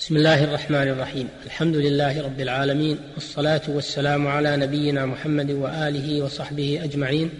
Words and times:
بسم 0.00 0.16
الله 0.16 0.44
الرحمن 0.44 0.88
الرحيم. 0.88 1.28
الحمد 1.46 1.76
لله 1.76 2.22
رب 2.22 2.40
العالمين 2.40 2.98
والصلاة 3.14 3.60
والسلام 3.68 4.26
على 4.26 4.56
نبينا 4.56 5.06
محمد 5.06 5.50
وآله 5.50 6.22
وصحبه 6.22 6.80
أجمعين 6.84 7.30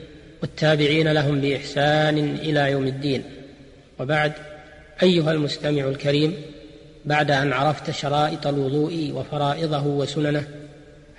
والتابعين 0.42 1.12
لهم 1.12 1.40
بإحسان 1.40 2.18
إلى 2.18 2.70
يوم 2.70 2.86
الدين. 2.86 3.22
وبعد 3.98 4.32
أيها 5.02 5.32
المستمع 5.32 5.88
الكريم 5.88 6.34
بعد 7.04 7.30
أن 7.30 7.52
عرفت 7.52 7.90
شرائط 7.90 8.46
الوضوء 8.46 9.12
وفرائضه 9.14 9.86
وسننه 9.86 10.44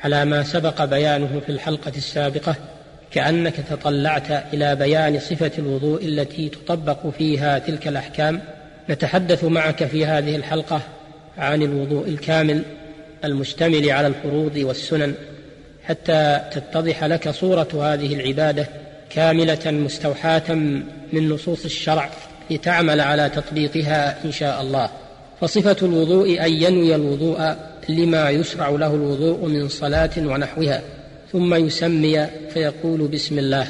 على 0.04 0.25
ما 0.25 0.43
سبق 0.43 0.85
بيانه 0.85 1.41
في 1.45 1.51
الحلقة 1.51 1.93
السابقة 1.97 2.55
كأنك 3.11 3.55
تطلعت 3.55 4.54
إلى 4.54 4.75
بيان 4.75 5.19
صفة 5.19 5.51
الوضوء 5.57 6.05
التي 6.05 6.49
تطبق 6.49 7.07
فيها 7.09 7.59
تلك 7.59 7.88
الأحكام 7.88 8.41
نتحدث 8.89 9.43
معك 9.43 9.85
في 9.85 10.05
هذه 10.05 10.35
الحلقة 10.35 10.81
عن 11.38 11.61
الوضوء 11.61 12.07
الكامل 12.07 12.63
المشتمل 13.25 13.89
على 13.89 14.07
الفروض 14.07 14.57
والسنن 14.57 15.14
حتى 15.83 16.41
تتضح 16.51 17.04
لك 17.04 17.29
صورة 17.29 17.68
هذه 17.73 18.15
العبادة 18.15 18.68
كاملة 19.10 19.71
مستوحاة 19.71 20.54
من 21.13 21.29
نصوص 21.29 21.65
الشرع 21.65 22.10
لتعمل 22.51 23.01
على 23.01 23.29
تطبيقها 23.29 24.25
إن 24.25 24.32
شاء 24.32 24.61
الله. 24.61 24.89
فصفة 25.41 25.77
الوضوء 25.82 26.46
أن 26.46 26.54
ينوي 26.54 26.96
الوضوء 26.96 27.55
لما 27.89 28.29
يشرع 28.29 28.69
له 28.69 28.96
الوضوء 28.96 29.46
من 29.46 29.69
صلاة 29.69 30.10
ونحوها 30.18 30.82
ثم 31.32 31.54
يسمي 31.54 32.27
فيقول 32.53 33.08
بسم 33.08 33.39
الله 33.39 33.67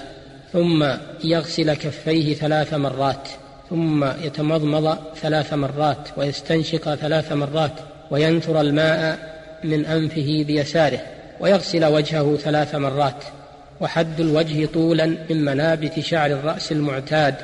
ثم 0.53 0.85
يغسل 1.23 1.73
كفيه 1.73 2.33
ثلاث 2.33 2.73
مرات. 2.73 3.29
ثم 3.69 4.05
يتمضمض 4.23 4.97
ثلاث 5.21 5.53
مرات 5.53 5.97
ويستنشق 6.17 6.95
ثلاث 6.95 7.31
مرات 7.31 7.71
وينثر 8.11 8.61
الماء 8.61 9.19
من 9.63 9.85
أنفه 9.85 10.43
بيساره 10.47 10.99
ويغسل 11.39 11.85
وجهه 11.85 12.37
ثلاث 12.37 12.75
مرات 12.75 13.23
وحد 13.81 14.19
الوجه 14.19 14.65
طولا 14.65 15.05
من 15.05 15.45
منابت 15.45 15.99
شعر 15.99 16.31
الرأس 16.31 16.71
المعتاد 16.71 17.35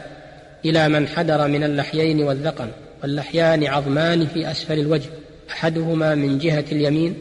إلى 0.65 0.89
من 0.89 1.07
حدر 1.07 1.47
من 1.47 1.63
اللحيين 1.63 2.23
والذقن 2.23 2.67
واللحيان 3.03 3.67
عظمان 3.67 4.27
في 4.27 4.51
أسفل 4.51 4.79
الوجه 4.79 5.09
أحدهما 5.51 6.15
من 6.15 6.37
جهة 6.37 6.65
اليمين 6.71 7.15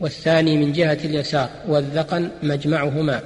والثاني 0.00 0.56
من 0.56 0.72
جهة 0.72 0.98
اليسار 1.04 1.48
والذقن 1.68 2.28
مجمعهما. 2.42 3.20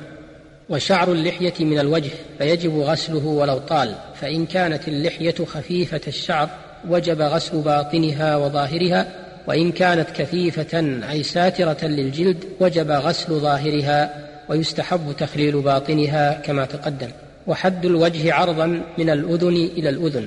وشعر 0.69 1.13
اللحية 1.13 1.65
من 1.65 1.79
الوجه 1.79 2.11
فيجب 2.39 2.79
غسله 2.79 3.27
ولو 3.27 3.59
طال. 3.59 3.95
فإن 4.21 4.47
كانت 4.47 4.89
اللحية 4.89 5.35
خفيفة 5.45 6.01
الشعر 6.09 6.49
وجب 6.89 7.21
غسل 7.21 7.61
باطنها 7.61 8.37
وظاهرها. 8.37 9.07
وإن 9.47 9.73
كانت 9.73 10.11
كثيفة 10.11 11.01
أي 11.11 11.23
ساترة 11.23 11.87
للجلد 11.87 12.45
وجب 12.61 12.91
غسل 12.91 13.35
ظاهرها. 13.35 14.29
ويستحب 14.49 15.15
تخليل 15.19 15.61
باطنها 15.61 16.33
كما 16.33 16.65
تقدم. 16.65 17.09
وحد 17.47 17.85
الوجه 17.85 18.35
عرضا 18.35 18.67
من 18.99 19.11
الأذن 19.11 19.57
إلى 19.57 19.89
الأذن 19.89 20.27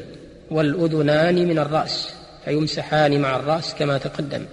والأذنان 0.52 1.47
من 1.47 1.59
الرأس 1.59 2.09
فيمسحان 2.45 3.22
مع 3.22 3.36
الرأس 3.36 3.73
كما 3.73 3.97
تقدم. 3.97 4.45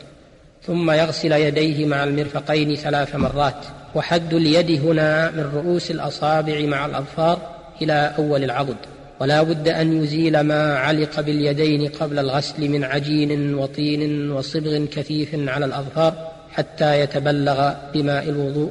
ثم 0.67 0.91
يغسل 0.91 1.33
يديه 1.33 1.87
مع 1.87 2.05
المرفقين 2.05 2.75
ثلاث 2.77 3.17
مرات. 3.17 3.65
وحد 3.95 4.35
اليد 4.35 4.71
هنا 4.85 5.31
من 5.31 5.51
رؤوس 5.55 5.91
الأصابع 5.91 6.61
مع 6.61 6.87
الأظفار 6.87 7.39
إلى 7.83 8.15
أول 8.19 8.45
العضد 8.45 8.77
ولا 9.21 9.43
بد 9.43 9.69
أن 9.69 10.03
يزيل 10.03 10.41
ما 10.41 10.75
علق 10.77 11.21
باليدين 11.21 11.89
قبل 11.89 12.19
الغسل 12.19 12.69
من 12.69 12.85
عجين 12.85 13.55
وطين 13.55 14.31
وصبغ 14.31 14.85
كثيف 14.85 15.49
على 15.49 15.65
الأظفار 15.65 16.33
حتى 16.53 17.01
يتبلغ 17.01 17.73
بماء 17.95 18.29
الوضوء. 18.29 18.71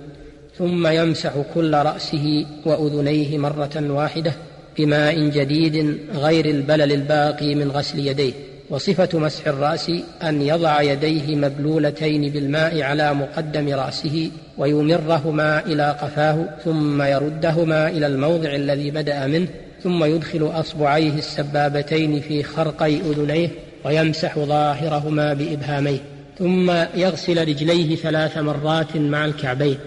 ثم 0.58 0.88
يمسح 0.88 1.33
كل 1.53 1.73
رأسه 1.73 2.45
وأذنيه 2.66 3.38
مرة 3.38 3.71
واحدة 3.76 4.33
بماء 4.77 5.30
جديد 5.30 5.98
غير 6.14 6.45
البلل 6.45 6.92
الباقي 6.92 7.55
من 7.55 7.71
غسل 7.71 8.08
يديه. 8.08 8.33
وصفة 8.71 9.20
مسح 9.20 9.48
الرأس 9.48 9.92
أن 10.23 10.42
يضع 10.42 10.82
يديه 10.82 11.36
مبلولتين 11.36 12.30
بالماء 12.32 12.82
على 12.82 13.14
مقدم 13.14 13.73
رأسه 13.73 14.32
ويمرهما 14.58 15.65
إلى 15.65 15.95
قفاه 16.02 16.45
ثم 16.64 17.02
يردهما 17.02 17.87
إلى 17.87 18.08
الموضع 18.08 18.55
الذي 18.55 18.92
بدأ 18.92 19.27
منه 19.27 19.48
ثم 19.83 20.04
يدخل 20.04 20.49
أصبعيه 20.54 21.14
السبابتين 21.14 22.20
في 22.20 22.43
خرقي 22.43 22.95
أذنيه 22.95 23.49
ويمسح 23.86 24.39
ظاهرهما 24.39 25.33
بإبهاميه 25.33 25.99
ثم 26.39 26.71
يغسل 26.95 27.48
رجليه 27.48 27.95
ثلاث 27.95 28.38
مرات 28.38 28.98
مع 28.98 29.26
الكعبين 29.26 29.77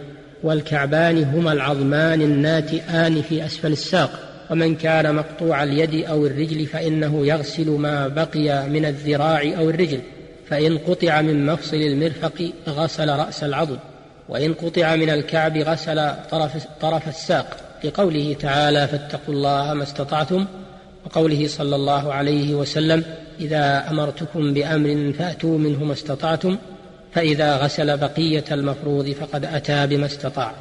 والكعبان 0.42 1.24
هما 1.24 1.52
العظمان 1.52 2.22
الناتئان 2.22 3.22
في 3.22 3.46
أسفل 3.46 3.72
الساق. 3.72 4.33
ومن 4.50 4.76
كان 4.76 5.14
مقطوع 5.14 5.62
اليد 5.62 6.04
أو 6.04 6.26
الرجل 6.26 6.66
فإنه 6.66 7.26
يغسل 7.26 7.70
ما 7.70 8.08
بقي 8.08 8.68
من 8.68 8.84
الذراع 8.84 9.42
أو 9.58 9.70
الرجل 9.70 10.00
فإن 10.48 10.78
قطع 10.78 11.20
من 11.20 11.46
مفصل 11.46 11.76
المرفق 11.76 12.52
غسل 12.68 13.08
رأس 13.08 13.44
العضد 13.44 13.78
وإن 14.28 14.54
قطع 14.54 14.96
من 14.96 15.10
الكعب 15.10 15.58
غسل 15.58 16.10
طرف, 16.30 16.66
طرف 16.80 17.08
الساق. 17.08 17.56
لقوله 17.84 18.36
تعالى 18.40 18.88
فاتقوا 18.88 19.34
الله 19.34 19.74
ما 19.74 19.82
استطعتم 19.82 20.46
وقوله 21.06 21.48
صلى 21.48 21.76
الله 21.76 22.12
عليه 22.12 22.54
وسلم 22.54 23.04
إذا 23.40 23.90
أمرتكم 23.90 24.54
بأمر 24.54 25.12
فأتوا 25.18 25.58
منه 25.58 25.84
ما 25.84 25.92
استطعتم 25.92 26.58
فإذا 27.12 27.56
غسل 27.56 27.96
بقية 27.96 28.44
المفروض 28.52 29.10
فقد 29.10 29.44
أتى 29.44 29.86
بما 29.86 30.06
استطاع. 30.06 30.52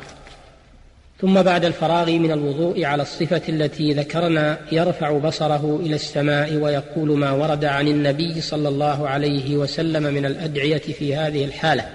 ثم 1.24 1.42
بعد 1.42 1.66
الفراغ 1.66 2.12
من 2.12 2.32
الوضوء 2.32 2.86
على 2.86 3.02
الصفة 3.02 3.42
التي 3.50 3.94
ذكرنا 3.94 4.58
يرفع 4.72 5.18
بصره 5.18 5.80
إلى 5.86 5.96
السماء 5.96 6.56
ويقول 6.56 7.18
ما 7.18 7.32
ورد 7.32 7.66
عن 7.66 7.88
النبي 7.88 8.42
صلى 8.42 8.70
الله 8.70 9.08
عليه 9.08 9.58
وسلم 9.58 10.04
من 10.04 10.26
الأدعية 10.26 10.78
في 10.78 11.16
هذه 11.16 11.46
الحالة. 11.46 11.86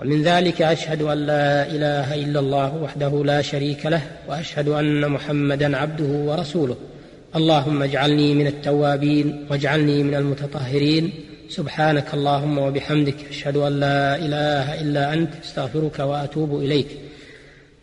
ومن 0.00 0.22
ذلك 0.22 0.62
أشهد 0.62 1.02
أن 1.02 1.18
لا 1.18 1.66
إله 1.66 2.14
إلا 2.14 2.40
الله 2.40 2.76
وحده 2.76 3.24
لا 3.24 3.42
شريك 3.42 3.86
له 3.86 4.02
وأشهد 4.28 4.68
أن 4.68 5.08
محمدا 5.08 5.76
عبده 5.76 6.04
ورسوله. 6.04 6.76
اللهم 7.36 7.82
اجعلني 7.82 8.34
من 8.34 8.46
التوابين 8.46 9.46
واجعلني 9.50 10.02
من 10.02 10.14
المتطهرين. 10.14 11.12
سبحانك 11.48 12.14
اللهم 12.14 12.58
وبحمدك 12.58 13.16
أشهد 13.30 13.56
أن 13.56 13.80
لا 13.80 14.16
إله 14.16 14.80
إلا 14.80 15.12
أنت 15.12 15.30
أستغفرك 15.44 15.98
وأتوب 15.98 16.62
إليك. 16.62 17.03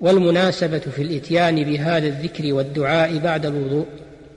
والمناسبة 0.02 0.80
في 0.80 1.02
الإتيان 1.02 1.64
بهذا 1.64 2.08
الذكر 2.08 2.54
والدعاء 2.54 3.18
بعد 3.18 3.46
الوضوء 3.46 3.86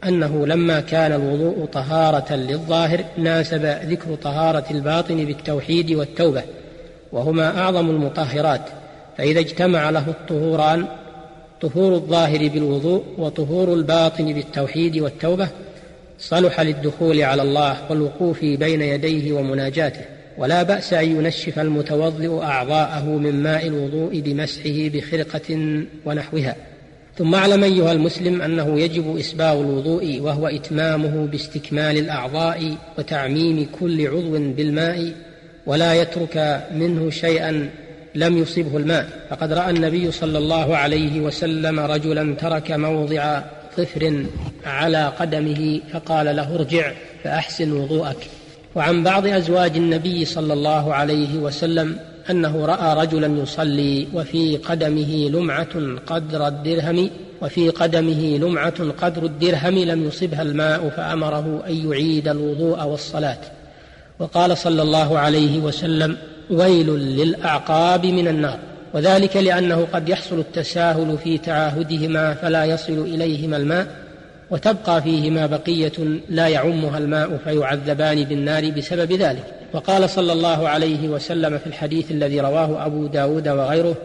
أنه 0.04 0.46
لما 0.46 0.80
كان 0.80 1.12
الوضوء 1.12 1.64
طهارة 1.64 2.34
للظاهر 2.34 3.04
ناسب 3.18 3.64
ذكر 3.64 4.14
طهارة 4.14 4.64
الباطن 4.70 5.24
بالتوحيد 5.24 5.92
والتوبة 5.92 6.42
وهما 7.12 7.58
أعظم 7.58 7.90
المطهرات. 7.90 8.60
فإذا 9.18 9.40
اجتمع 9.40 9.90
له 9.90 10.08
الطهوران 10.08 10.86
طهور 11.60 11.94
الظاهر 11.94 12.48
بالوضوء 12.48 13.04
وطهور 13.18 13.74
الباطن 13.74 14.32
بالتوحيد 14.32 14.98
والتوبة 14.98 15.48
صلح 16.18 16.60
للدخول 16.60 17.22
على 17.22 17.42
الله 17.42 17.76
والوقوف 17.90 18.44
بين 18.44 18.82
يديه 18.82 19.32
ومناجاته. 19.32 20.04
ولا 20.38 20.62
بأس 20.62 20.92
أن 20.92 21.16
ينشف 21.16 21.58
المتوضئ 21.58 22.42
أعضاءه 22.42 23.04
من 23.04 23.42
ماء 23.42 23.66
الوضوء 23.66 24.20
بمسحه 24.20 24.88
بخرقة 24.94 25.80
ونحوها. 26.04 26.56
ثم 27.18 27.34
اعلم 27.34 27.64
أيها 27.64 27.92
المسلم 27.92 28.42
أنه 28.42 28.80
يجب 28.80 29.16
إسباغ 29.16 29.60
الوضوء 29.60 30.20
وهو 30.20 30.46
إتمامه 30.46 31.26
باستكمال 31.26 31.98
الأعضاء 31.98 32.76
وتعميم 32.98 33.66
كل 33.80 34.06
عضو 34.08 34.52
بالماء 34.52 35.12
ولا 35.66 35.94
يترك 35.94 36.66
منه 36.74 37.10
شيئا 37.10 37.70
لم 38.14 38.38
يصبه 38.38 38.76
الماء. 38.76 39.26
فقد 39.30 39.52
رأى 39.52 39.70
النبي 39.70 40.10
صلى 40.10 40.38
الله 40.38 40.76
عليه 40.76 41.20
وسلم 41.20 41.80
رجلا 41.80 42.34
ترك 42.34 42.70
موضع 42.70 43.42
طفر 43.76 44.24
على 44.64 45.12
قدمه 45.18 45.80
فقال 45.92 46.36
له 46.36 46.54
ارجع 46.54 46.92
فأحسن 47.24 47.72
وضوءك. 47.72 48.28
وعن 48.74 49.02
بعض 49.02 49.26
أزواج 49.26 49.76
النبي 49.76 50.24
صلى 50.24 50.52
الله 50.52 50.94
عليه 50.94 51.38
وسلم 51.38 51.96
أنه 52.30 52.66
رأى 52.66 53.02
رجلا 53.02 53.42
يصلي 53.42 54.08
وفي 54.14 54.56
قدمه 54.56 55.28
لمعة 55.28 55.98
قدر 56.06 56.46
الدرهم 56.46 57.10
وفي 57.42 57.70
قدمه 57.70 58.38
لمعة 58.38 58.90
قدر 58.90 59.24
الدرهم 59.24 59.78
لم 59.78 60.06
يصبها 60.06 60.42
الماء 60.42 60.88
فأمره 60.88 61.64
أن 61.66 61.90
يعيد 61.90 62.28
الوضوء 62.28 62.84
والصلاة. 62.84 63.38
وقال 64.18 64.56
صلى 64.56 64.82
الله 64.82 65.18
عليه 65.18 65.58
وسلم 65.58 66.16
ويل 66.50 66.90
للأعقاب 66.90 68.06
من 68.06 68.28
النار 68.28 68.58
وذلك 68.94 69.36
لأنه 69.36 69.86
قد 69.92 70.08
يحصل 70.08 70.38
التساهل 70.38 71.18
في 71.24 71.38
تعاهدهما 71.38 72.34
فلا 72.34 72.64
يصل 72.64 72.98
إليهما 72.98 73.56
الماء 73.56 74.03
وتبقى 74.50 75.02
فيهما 75.02 75.46
بقية 75.46 75.92
لا 76.28 76.48
يعمها 76.48 76.98
الماء 76.98 77.38
فيعذبان 77.44 78.24
بالنار 78.24 78.70
بسبب 78.70 79.12
ذلك. 79.12 79.44
وقال 79.72 80.10
صلى 80.10 80.32
الله 80.32 80.68
عليه 80.68 81.08
وسلم 81.08 81.58
في 81.58 81.66
الحديث 81.66 82.10
الذي 82.10 82.40
رواه 82.40 82.86
أبو 82.86 83.06
داود 83.06 83.48
وغيره 83.48 83.96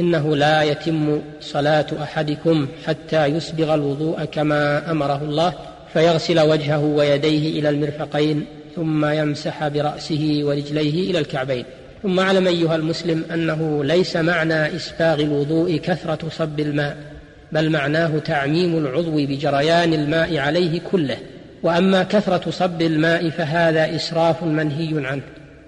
إنه 0.00 0.36
لا 0.36 0.62
يتم 0.62 1.20
صلاة 1.40 1.86
أحدكم 2.02 2.68
حتى 2.86 3.26
يسبغ 3.26 3.74
الوضوء 3.74 4.24
كما 4.24 4.90
أمره 4.90 5.22
الله 5.22 5.54
فيغسل 5.92 6.40
وجهه 6.40 6.80
ويديه 6.80 7.60
إلى 7.60 7.68
المرفقين 7.68 8.46
ثم 8.76 9.04
يمسح 9.06 9.68
برأسه 9.68 10.40
ورجليه 10.44 11.10
إلى 11.10 11.18
الكعبين. 11.18 11.64
ثم 12.02 12.20
اعلم 12.20 12.46
أيها 12.46 12.76
المسلم 12.76 13.24
أنه 13.34 13.84
ليس 13.84 14.16
معنى 14.16 14.76
إسباغ 14.76 15.20
الوضوء 15.20 15.76
كثرة 15.76 16.28
صب 16.28 16.60
الماء. 16.60 16.96
بل 17.52 17.70
معناه 17.70 18.18
تعميم 18.18 18.78
العضو 18.78 19.26
بجريان 19.26 19.92
الماء 19.92 20.38
عليه 20.38 20.80
كله. 20.80 21.16
وأما 21.62 22.02
كثرة 22.02 22.50
صب 22.50 22.82
الماء 22.82 23.30
فهذا 23.30 23.96
إسراف 23.96 24.42
منهي 24.42 25.06
عنه 25.06 25.22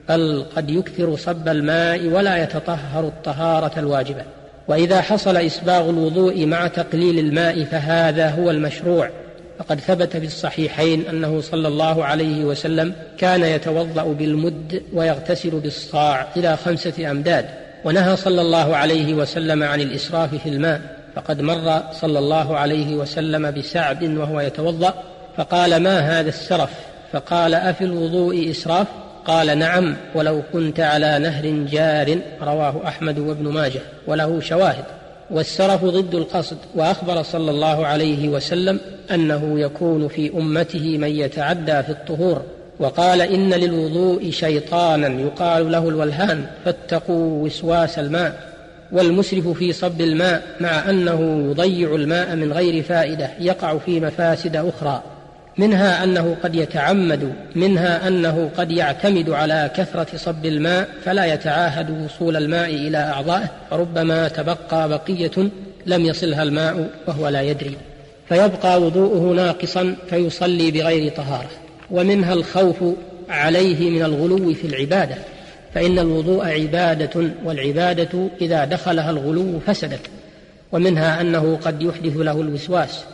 بل 0.09 0.45
قد 0.57 0.71
يكثر 0.71 1.17
صب 1.17 1.49
الماء 1.49 2.07
ولا 2.07 2.43
يتطهر 2.43 3.07
الطهارة 3.07 3.79
الواجبة. 3.79 4.23
وإذا 4.69 5.01
حصل 5.01 5.37
إسباغ 5.37 5.91
الوضوء 5.91 6.47
مع 6.47 6.67
تقليل 6.67 7.19
الماء 7.19 7.65
فهذا 7.65 8.31
هو 8.31 8.51
المشروع. 8.51 9.11
فقد 9.59 9.81
ثبت 9.81 10.17
في 10.17 10.27
الصحيحين 10.27 11.07
أنه 11.09 11.41
صلى 11.41 11.69
الله 11.69 12.05
عليه 12.05 12.45
وسلم 12.45 12.93
كان 13.19 13.43
يتوضأ 13.43 14.03
بالمد 14.03 14.83
ويغتسل 14.93 15.51
بالصاع 15.51 16.29
إلى 16.37 16.57
خمسة 16.57 17.11
أمداد 17.11 17.47
ونهى 17.85 18.17
صلى 18.17 18.41
الله 18.41 18.77
عليه 18.77 19.15
وسلم 19.15 19.63
عن 19.63 19.81
الإسراف 19.81 20.35
في 20.35 20.49
الماء. 20.49 21.04
فقد 21.14 21.40
مر 21.40 21.82
صلى 21.93 22.19
الله 22.19 22.56
عليه 22.56 22.94
وسلم 22.96 23.50
بسعد 23.50 24.05
وهو 24.05 24.40
يتوضأ 24.40 24.94
فقال 25.37 25.76
ما 25.76 25.99
هذا 25.99 26.28
السرف؟ 26.28 26.70
فقال 27.12 27.55
أفي 27.55 27.84
الوضوء 27.84 28.50
إسراف؟ 28.50 28.87
قال 29.26 29.58
نعم 29.58 29.96
ولو 30.14 30.43
كنت 30.52 30.81
على 30.81 31.19
نهر 31.19 31.46
جار. 31.46 32.19
رواه 32.43 32.88
أحمد 32.88 33.19
وابن 33.19 33.49
ماجه 33.49 33.81
وله 34.06 34.40
شواهد. 34.40 34.84
والسرف 35.31 35.84
ضد 35.84 36.14
القصد 36.14 36.56
وأخبر 36.75 37.22
صلى 37.22 37.50
الله 37.50 37.87
عليه 37.87 38.28
وسلم 38.28 38.81
أنه 39.11 39.61
يكون 39.61 40.08
في 40.08 40.31
أمته 40.34 40.99
من 40.99 41.08
يتعدى 41.08 41.82
في 41.82 41.90
الطهور. 41.90 42.43
وقال 42.81 43.20
إن 43.20 43.55
للوضوء 43.55 44.31
شيطانا 44.31 45.20
يقال 45.20 45.72
له 45.72 45.88
الولهان 45.88 46.46
فاتقوا 46.64 47.44
وسواس 47.44 47.99
الماء. 47.99 48.54
والمسرف 48.93 49.49
في 49.49 49.73
صب 49.73 50.01
الماء 50.01 50.43
مع 50.61 50.91
أنه 50.91 51.51
يضيع 51.51 51.95
الماء 51.95 52.37
من 52.37 52.53
غير 52.53 52.83
فائدة 52.83 53.31
يقع 53.41 53.79
في 53.79 54.01
مفاسد 54.01 54.57
أخرى. 54.57 55.03
منها 55.59 56.05
أنه 56.05 56.37
قد 56.43 56.55
يتعمد 56.55 57.33
منها 57.55 58.09
أنه 58.09 58.51
قد 58.57 58.71
يعتمد 58.71 59.31
على 59.31 59.71
كثرة 59.77 60.17
صب 60.17 60.47
الماء 60.47 60.89
فلا 61.05 61.25
يتعاهد 61.25 62.05
وصول 62.05 62.37
الماء 62.37 62.69
إلى 62.69 62.99
أعضائه 62.99 63.49
فربما 63.71 64.29
تبقى 64.29 64.89
بقية 64.89 65.51
لم 65.87 66.05
يصلها 66.05 66.43
الماء 66.43 66.91
وهو 67.07 67.29
لا 67.29 67.43
يدري. 67.43 67.77
فيبقى 68.29 68.83
وضوءه 68.83 69.35
ناقصا 69.35 69.97
فيصلي 70.11 70.71
بغير 70.71 71.13
طهارة. 71.13 71.51
ومنها 71.91 72.33
الخوف 72.33 72.77
عليه 73.29 73.91
من 73.91 74.03
الغلو 74.03 74.55
في 74.55 74.67
العبادة. 74.67 75.17
فإن 75.75 75.99
الوضوء 75.99 76.47
عبادة 76.47 77.31
والعبادة 77.44 78.29
إذا 78.41 78.65
دخلها 78.65 79.11
الغلو 79.11 79.61
فسدت 79.67 80.00
ومنها 80.73 81.21
أنه 81.21 81.59
قد 81.65 81.82
يحدث 81.82 82.17
له 82.17 82.41
الوسواس 82.41 83.05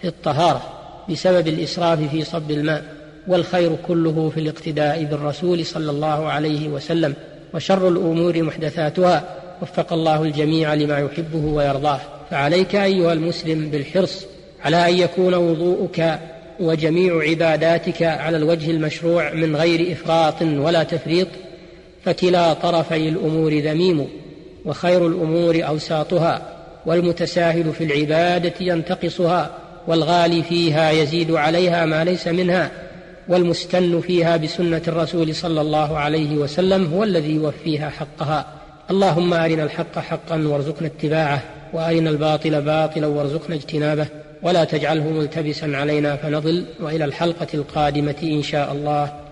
في 0.00 0.08
الطهارة 0.08 0.62
بسبب 1.10 1.48
الإسراف 1.48 1.98
في 2.10 2.24
صب 2.24 2.50
الماء 2.50 2.84
والخير 3.28 3.76
كله 3.88 4.30
في 4.34 4.40
الاقتداء 4.40 5.04
بالرسول 5.04 5.66
صلى 5.66 5.90
الله 5.90 6.28
عليه 6.28 6.68
وسلم 6.68 7.14
وشر 7.54 7.88
الأمور 7.88 8.42
محدثاتها. 8.42 9.34
وفق 9.62 9.92
الله 9.92 10.22
الجميع 10.22 10.74
لما 10.74 10.98
يحبه 10.98 11.44
ويرضاه. 11.44 12.00
فعليك 12.30 12.74
أيها 12.74 13.12
المسلم 13.12 13.70
بالحرص 13.70 14.26
على 14.64 14.88
أن 14.88 14.98
يكون 14.98 15.34
وضوءك 15.34 16.18
وجميع 16.60 17.22
عباداتك 17.22 18.02
على 18.02 18.36
الوجه 18.36 18.70
المشروع 18.70 19.32
من 19.32 19.56
غير 19.56 19.92
إفراط 19.92 20.42
ولا 20.42 20.82
تفريط 20.82 21.28
فكلا 22.04 22.52
طرفي 22.52 23.08
الأمور 23.08 23.58
ذميم 23.58 24.08
وخير 24.64 25.06
الأمور 25.06 25.66
أوساطها 25.66 26.42
والمتساهل 26.86 27.72
في 27.72 27.84
العبادة 27.84 28.52
ينتقصها 28.60 29.50
والغالي 29.86 30.42
فيها 30.42 30.90
يزيد 30.90 31.30
عليها 31.30 31.86
ما 31.86 32.04
ليس 32.04 32.28
منها 32.28 32.70
والمستن 33.28 34.00
فيها 34.00 34.36
بسنة 34.36 34.82
الرسول 34.88 35.34
صلى 35.34 35.60
الله 35.60 35.98
عليه 35.98 36.36
وسلم 36.36 36.92
هو 36.94 37.04
الذي 37.04 37.34
يوفيها 37.34 37.90
حقها. 37.90 38.46
اللهم 38.90 39.34
أرنا 39.34 39.62
الحق 39.62 39.98
حقا 39.98 40.48
وارزقنا 40.48 40.86
اتباعه 40.86 41.42
وأرنا 41.72 42.10
الباطل 42.10 42.62
باطلا 42.62 43.06
وارزقنا 43.06 43.54
اجتنابه 43.54 44.06
ولا 44.42 44.64
تجعله 44.64 45.10
ملتبسا 45.10 45.72
علينا 45.74 46.16
فنضل 46.16 46.64
وإلى 46.80 47.04
الحلقة 47.04 47.46
القادمة 47.54 48.16
إن 48.22 48.42
شاء 48.42 48.72
الله. 48.72 49.27